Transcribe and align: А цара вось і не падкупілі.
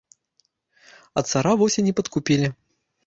А 1.21 1.25
цара 1.33 1.53
вось 1.63 1.77
і 1.83 1.85
не 1.89 1.93
падкупілі. 2.01 2.53